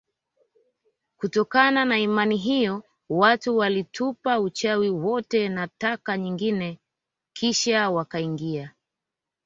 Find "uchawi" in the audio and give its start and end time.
4.39-4.89